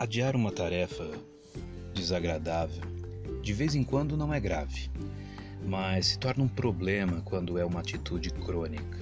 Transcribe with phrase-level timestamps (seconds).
[0.00, 1.10] Adiar uma tarefa
[1.92, 2.82] desagradável
[3.42, 4.90] de vez em quando não é grave,
[5.62, 8.98] mas se torna um problema quando é uma atitude crônica.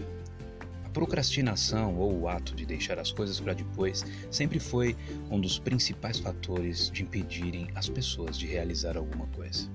[0.85, 4.97] A procrastinação ou o ato de deixar as coisas para depois sempre foi
[5.31, 9.71] um dos principais fatores de impedirem as pessoas de realizar alguma coisa.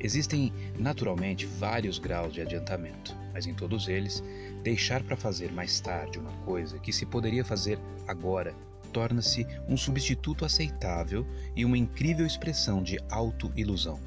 [0.00, 4.24] Existem naturalmente vários graus de adiantamento, mas em todos eles,
[4.62, 8.56] deixar para fazer mais tarde uma coisa que se poderia fazer agora
[8.92, 14.00] torna-se um substituto aceitável e uma incrível expressão de auto-ilusão.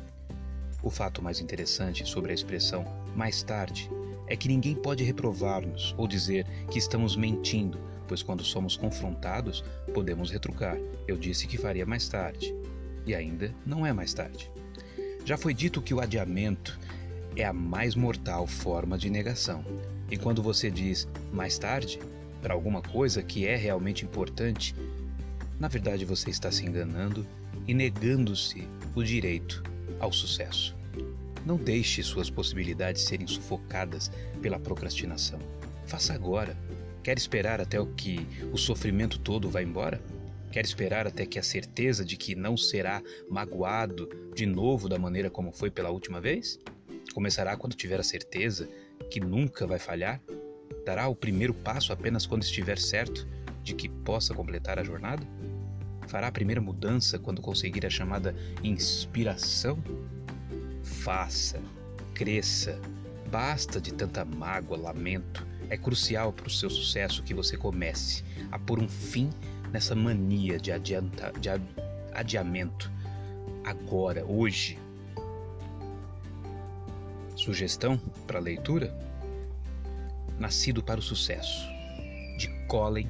[0.83, 3.89] O fato mais interessante sobre a expressão mais tarde
[4.27, 9.63] é que ninguém pode reprovar-nos ou dizer que estamos mentindo, pois quando somos confrontados,
[9.93, 10.77] podemos retrucar:
[11.07, 12.55] eu disse que faria mais tarde.
[13.05, 14.49] E ainda não é mais tarde.
[15.25, 16.79] Já foi dito que o adiamento
[17.35, 19.63] é a mais mortal forma de negação.
[20.09, 21.99] E quando você diz mais tarde,
[22.41, 24.75] para alguma coisa que é realmente importante,
[25.59, 27.25] na verdade você está se enganando
[27.67, 29.63] e negando-se o direito
[29.99, 30.75] ao sucesso.
[31.45, 34.11] Não deixe suas possibilidades serem sufocadas
[34.41, 35.39] pela procrastinação.
[35.85, 36.57] Faça agora.
[37.03, 40.01] Quer esperar até o que o sofrimento todo vá embora?
[40.51, 45.29] Quer esperar até que a certeza de que não será magoado de novo da maneira
[45.29, 46.59] como foi pela última vez?
[47.13, 48.69] Começará quando tiver a certeza
[49.09, 50.21] que nunca vai falhar?
[50.85, 53.27] Dará o primeiro passo apenas quando estiver certo
[53.63, 55.25] de que possa completar a jornada?
[56.07, 59.81] Fará a primeira mudança quando conseguir a chamada inspiração?
[60.83, 61.61] Faça,
[62.13, 62.79] cresça,
[63.29, 65.45] basta de tanta mágoa, lamento.
[65.69, 69.29] É crucial para o seu sucesso que você comece a pôr um fim
[69.71, 71.49] nessa mania de, adianta, de
[72.13, 72.91] adiamento.
[73.63, 74.77] Agora, hoje.
[77.35, 79.10] Sugestão para leitura?
[80.41, 81.69] Nascido para o Sucesso,
[82.35, 83.07] de Colin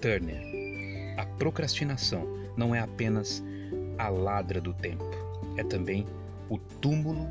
[0.00, 0.40] Turner.
[1.18, 2.24] A procrastinação
[2.56, 3.42] não é apenas
[3.98, 5.04] a ladra do tempo,
[5.56, 6.06] é também
[6.48, 7.28] o túmulo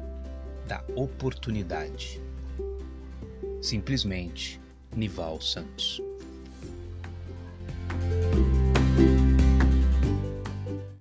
[0.67, 2.21] da oportunidade.
[3.61, 4.59] Simplesmente
[4.93, 6.01] Nival Santos.